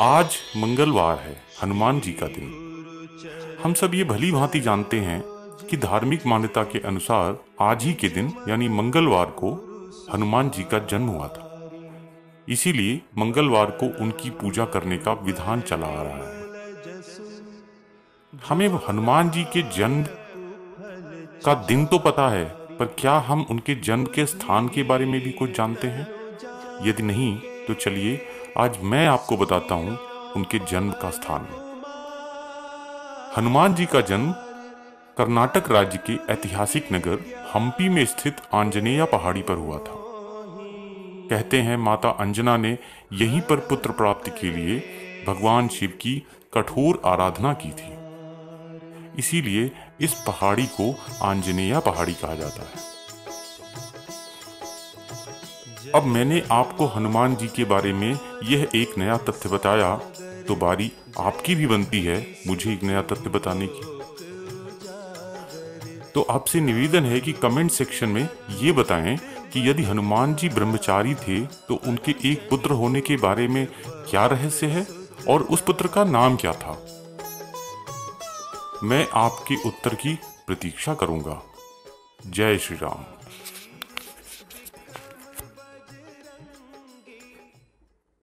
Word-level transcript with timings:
आज 0.00 0.36
मंगलवार 0.56 1.18
है, 1.18 1.42
हनुमान 1.62 2.00
जी 2.00 2.12
का 2.12 2.26
दिन। 2.26 3.58
हम 3.64 3.74
सब 3.74 3.94
ये 3.94 4.04
भली 4.04 4.32
भांति 4.32 4.60
जानते 4.60 5.00
हैं 5.00 5.22
कि 5.70 5.76
धार्मिक 5.76 6.26
मान्यता 6.26 6.62
के 6.62 6.78
अनुसार 6.78 7.38
आज 7.60 7.84
ही 7.84 7.94
के 7.94 8.08
दिन, 8.08 8.32
यानी 8.48 8.68
मंगलवार 8.68 9.26
को 9.26 9.52
हनुमान 10.14 10.50
जी 10.50 10.62
का 10.62 10.78
जन्म 10.78 11.06
हुआ 11.06 11.28
था। 11.28 11.70
इसीलिए 12.48 13.00
मंगलवार 13.18 13.70
को 13.70 13.86
उनकी 14.02 14.30
पूजा 14.30 14.64
करने 14.64 14.98
का 14.98 15.12
विधान 15.12 15.60
चला 15.60 15.86
आ 15.86 16.02
रहा 16.02 16.28
है। 16.28 16.44
हमें 18.48 18.68
हनुमान 18.88 19.30
जी 19.30 19.44
के 19.44 19.62
जन्म 19.62 20.02
का 21.44 21.54
दिन 21.54 21.86
तो 21.86 21.98
पता 21.98 22.28
है, 22.28 22.44
पर 22.76 22.94
क्या 22.98 23.18
हम 23.18 23.46
उनके 23.50 23.74
जन्म 23.74 24.04
के 24.04 24.26
स्थान 24.26 24.68
के 24.68 24.82
बारे 24.82 25.06
में 25.06 25.20
भी 25.20 25.30
कुछ 25.30 25.56
जानते 25.56 25.88
हैं? 25.88 26.08
यदि 26.82 27.02
नहीं 27.02 27.36
तो 27.38 27.74
चलिए 27.74 28.28
आज 28.58 28.78
मैं 28.82 29.06
आपको 29.06 29.36
बताता 29.36 29.74
हूँ 29.74 29.98
उनके 30.36 30.58
जन्म 30.58 30.90
का 30.90 31.10
स्थान। 31.10 31.46
हनुमान 33.36 33.74
जी 33.74 33.86
का 33.86 34.00
जन्म 34.00 34.32
कर्नाटक 35.18 35.70
राज्य 35.70 35.98
के 36.10 36.32
ऐतिहासिक 36.32 36.88
नगर 36.92 37.18
हम्पी 37.54 37.88
में 37.88 38.06
स्थित 38.06 38.36
आंजनेया 38.54 39.04
पहाड़ी 39.04 39.42
पर 39.42 39.54
हुआ 39.54 39.78
था। 39.78 39.94
कहते 41.30 41.60
हैं 41.60 41.76
माता 41.76 42.08
अंजना 42.08 42.56
ने 42.56 42.78
यहीं 43.12 43.40
पर 43.40 43.56
पुत्र 43.56 43.90
प्राप्ति 43.90 44.30
के 44.30 44.50
लिए 44.50 44.78
भगवान 45.26 45.68
शिव 45.68 45.90
की 45.90 46.26
कठोर 46.54 47.02
आराधना 47.04 47.52
की 47.52 47.70
थी। 47.70 47.94
इसीलिए 49.18 49.70
इस 50.00 50.14
पहाड़ी 50.14 50.66
को 50.80 50.94
आंजनेया 51.22 51.80
पहाड़ी 51.80 52.14
कहा 52.14 52.34
जाता 52.34 52.62
है। 52.62 52.95
अब 55.94 56.04
मैंने 56.04 56.42
आपको 56.50 56.86
हनुमान 56.86 57.36
जी 57.36 57.46
के 57.46 57.64
बारे 57.64 57.92
में 57.92 58.18
यह 58.44 58.68
एक 58.74 58.98
नया 58.98 59.16
तथ्य 59.16 59.48
बताया। 59.48 59.94
तो 60.48 60.56
बारी 60.56 60.92
आपकी 61.18 61.54
भी 61.54 61.66
बनती 61.66 62.00
है 62.02 62.16
मुझे 62.46 62.72
एक 62.72 62.82
नया 62.82 63.02
तथ्य 63.02 63.30
बताने 63.30 63.66
की। 63.66 63.94
तो 66.14 66.22
आपसे 66.22 66.60
निवेदन 66.60 67.04
है 67.04 67.20
कि 67.20 67.32
कमेंट 67.32 67.70
सेक्शन 67.70 68.08
में 68.08 68.28
ये 68.58 68.72
बताएँ 68.72 69.16
कि 69.52 69.68
यदि 69.70 69.82
हनुमान 69.82 70.34
जी 70.34 70.48
ब्रह्मचारी 70.48 71.14
थे 71.14 71.40
तो 71.40 71.80
उनके 71.86 72.14
एक 72.24 72.48
पुत्र 72.50 72.70
होने 72.70 73.00
के 73.00 73.16
बारे 73.16 73.48
में 73.48 73.66
क्या 73.88 74.26
रहस्य 74.26 74.66
है 74.66 74.86
और 75.28 75.42
उस 75.42 75.60
पुत्र 75.60 75.86
का 75.86 76.04
नाम 76.04 76.36
क्या 76.36 76.52
था? 76.52 76.78
मैं 78.82 79.06
आपके 79.14 79.54
उत्तर 79.68 79.94
की 79.94 80.18
प्रतीक्षा 80.46 80.94
करूँगा। 80.94 81.42
जय 82.26 82.58
श्री 82.58 82.76
राम। 82.76 83.15